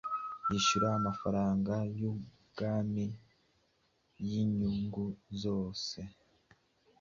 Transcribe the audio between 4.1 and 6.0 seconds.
yinyungu zose